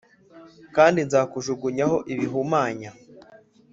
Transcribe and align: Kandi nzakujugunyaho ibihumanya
Kandi 0.75 0.99
nzakujugunyaho 1.07 1.97
ibihumanya 2.13 2.91